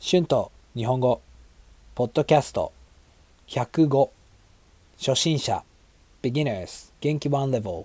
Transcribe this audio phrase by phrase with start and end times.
[0.00, 1.20] 春と日本語
[1.96, 2.72] ポッドキャスト。
[3.48, 4.10] 105
[4.96, 5.64] 初心者。
[6.22, 7.84] beginners 元気 one level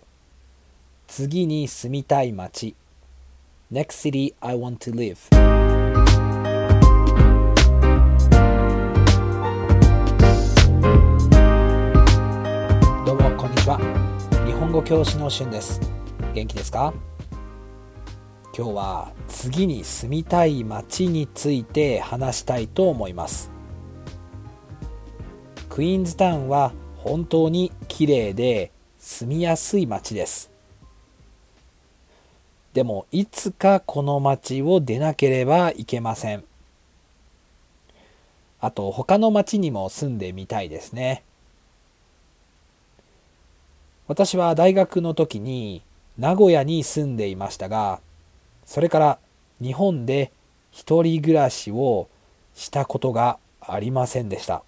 [1.08, 2.76] 次に住みたい街。
[3.72, 5.18] Next city I want to live
[13.06, 13.80] どうもこんにちは。
[14.46, 15.82] 日本語教師の春です。
[16.36, 16.94] 元気ですか？
[18.56, 23.50] 今日は次に住みたい街について話したいと思います。
[25.70, 30.52] クイーンズタウンは本当に綺麗で住みやすい街です。
[32.74, 36.44] でもいつかこの街を出なければいけません。
[38.62, 41.24] あと他の町にも住んでみたいですね。
[44.08, 45.82] 私は大学の時に
[46.20, 48.00] 名古屋に住んでいましたが
[48.66, 49.20] それから
[49.62, 50.32] 日本で
[50.72, 52.08] 一人暮らしを
[52.56, 54.64] したことがありませんでした。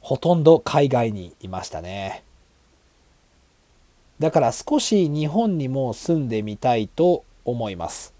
[0.00, 2.24] ほとんど海外にいましたね。
[4.18, 8.12] だから少し日本にも住んでみたいと思います。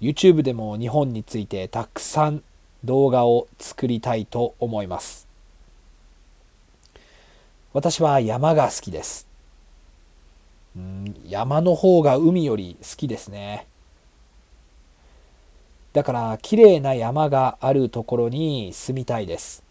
[0.00, 2.42] YouTube でも日本についてたくさん
[2.84, 5.28] 動画を作りたいと思います。
[7.72, 9.29] 私は山が好きです。
[10.76, 13.66] うん山の方が海より好きですね。
[15.92, 19.62] だから綺麗な山があるところに住みたいです。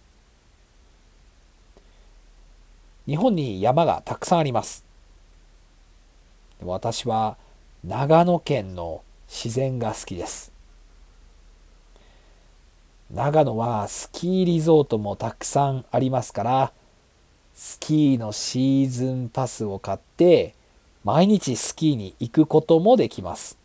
[3.06, 4.84] 日本に山がたくさんあります。
[6.64, 7.38] 私は
[7.86, 10.52] 長野県の自然が好きです。
[13.12, 16.72] 長野はスキーリゾートもたくさんありますから
[17.56, 20.54] スキーのシーズンパスを買って
[21.04, 23.58] 毎日スキーに行くこともできます。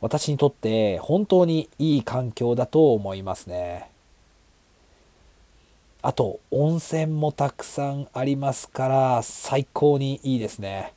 [0.00, 3.90] 私にとって本当にいい環境だと思いますね。
[6.00, 10.94] あと温泉もたくさんありますから最高にいいですね。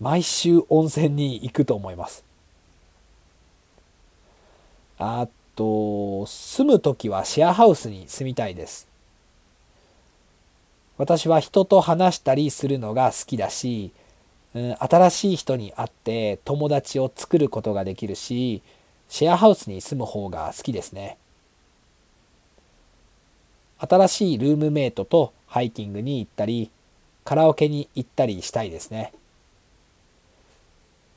[0.00, 2.24] 毎週温泉に行くと思います。
[4.98, 5.26] あ
[5.56, 8.93] と住む時はシェアハウスに住みたいです。
[10.96, 13.92] 私は人と話したりするのが好きだし、
[14.54, 18.62] うん、新しい人に会って友達を作ることができるし
[19.08, 21.18] シェアハウスに住む方が好きですね。
[23.78, 26.70] 新しいルームメイトとハイキングに行ったり
[27.24, 29.12] カラオケに行ったりしたいですね。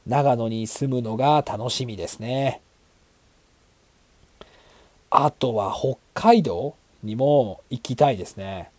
[0.07, 2.61] 長野に住むのが楽しみですね。
[5.09, 8.69] あとは北海道にも行きたいですね。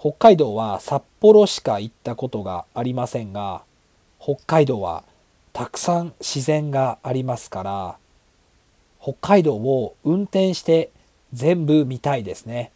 [0.00, 3.62] 北海道は札幌しか行ったことがありませんが
[4.20, 5.02] 北海道は
[5.52, 7.96] たくさん自然がありますから
[9.02, 10.90] 北海道を運転して
[11.32, 12.70] 全部見たいですね。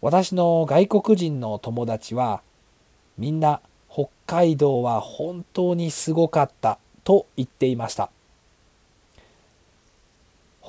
[0.00, 2.40] 私の外国人の友達は
[3.18, 8.10] みんな北海道は本当にすごかったと言っていました。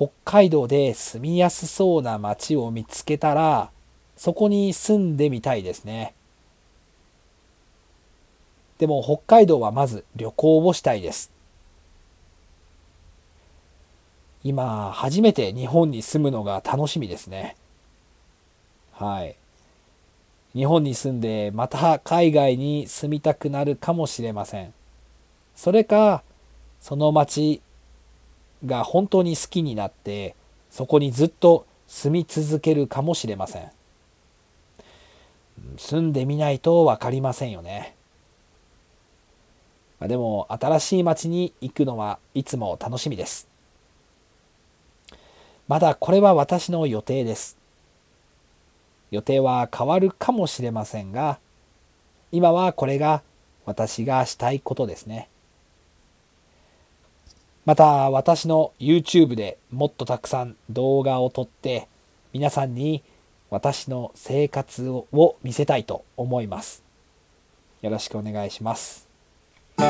[0.02, 3.70] 北海道で住みやすそうな街を見つけたら
[4.18, 6.16] そこに住んでみたいですね。
[8.80, 11.32] でも北海道はまず旅行をしたいです。
[14.44, 17.56] 今初めて日本に住むのが楽しみですね。
[18.94, 19.36] はい。
[20.56, 24.74] 日本に住んでまた海外に住みたくなるかもしれません。
[25.56, 26.24] それか
[26.80, 27.62] その町
[28.66, 30.36] が本当に好きになって
[30.70, 33.72] そこにずっと住み続けるかもしれません。
[35.78, 37.96] 住んでみないと分かりませんよね。
[40.00, 43.48] でも新しい町に行くのはいつも楽しみです。
[45.68, 47.58] まだこれは私の予定です。
[49.12, 51.40] 予定は変わるかもしれませんが
[52.32, 53.22] 今はこれが
[53.66, 55.28] 私がしたいことですね。
[57.64, 61.88] また私の YouTube でもっとたくさん動画を撮って
[62.34, 63.04] 皆さんに
[63.52, 66.84] 私の生活を見せたいと思います。
[67.82, 69.08] よろしくお願いします。
[69.78, 69.88] Words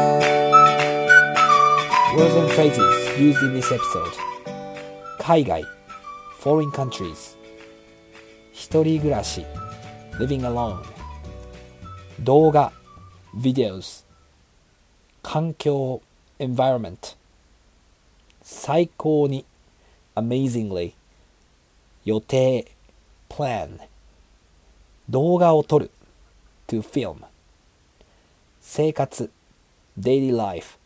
[2.38, 2.82] and phrases
[3.18, 4.12] used in this episode
[5.18, 5.64] 海外
[6.42, 7.38] foreign countries
[8.52, 9.46] 一人暮らし
[10.20, 10.84] living alone
[12.20, 12.74] 動画
[13.34, 14.04] videos
[15.24, 16.02] 環境
[16.40, 17.21] environment
[18.54, 19.46] 最高に
[20.14, 20.92] amazingly
[22.04, 22.70] 予定
[23.30, 23.80] plan
[25.10, 25.90] 動画を撮る
[26.68, 27.16] to film
[28.60, 29.32] 生活
[29.98, 30.78] daily life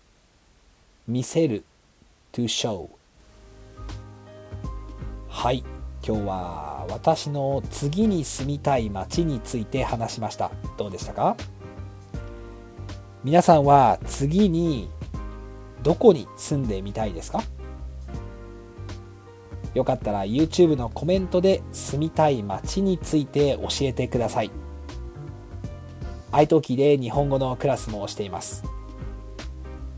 [1.08, 1.64] 見せる
[2.32, 2.88] to show
[5.28, 5.64] はい
[6.08, 10.52] 今日は私の次に住みたい街について話しました。
[10.78, 11.36] どうでしたか？
[13.24, 14.88] 皆さんは次に
[15.82, 17.42] どこに住んでみたいですか？
[19.76, 24.50] よかったら YouTube のコメントで住みたい街について教えてください。
[26.32, 28.64] iTalki で日本語のクラスもしています。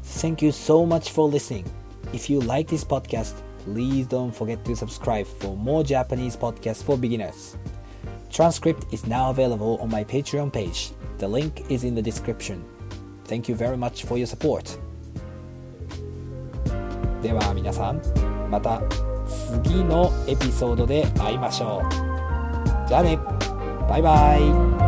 [0.03, 1.63] Thank you so much for listening.
[2.11, 3.35] If you like this podcast,
[3.65, 7.55] please don't forget to subscribe for more Japanese podcasts for beginners.
[8.31, 10.91] Transcript is now available on my Patreon page.
[11.19, 12.63] The link is in the description.
[13.25, 14.79] Thank you very much for your support.
[17.21, 18.01] では皆さん、
[18.49, 18.81] また
[19.47, 22.87] 次のエピソードで会いましょう。
[22.87, 23.17] じゃあね、
[23.89, 24.86] バイバイ。